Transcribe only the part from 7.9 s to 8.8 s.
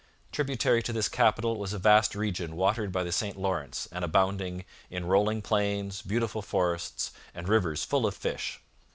of fish.'